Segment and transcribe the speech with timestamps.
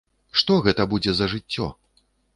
[0.41, 1.67] Што гэта будзе за жыццё?